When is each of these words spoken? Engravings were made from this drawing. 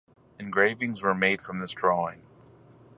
Engravings 0.39 1.03
were 1.03 1.13
made 1.13 1.43
from 1.43 1.59
this 1.59 1.73
drawing. 1.73 2.23